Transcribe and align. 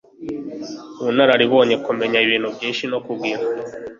ubunararibonye 0.99 1.75
kumenya 1.85 2.17
ibintu 2.25 2.47
byinshi 2.55 2.83
no 2.91 2.99
kugira 3.05 3.43